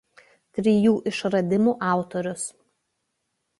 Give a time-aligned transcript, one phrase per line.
[0.59, 2.49] Trijų išradimų autorius.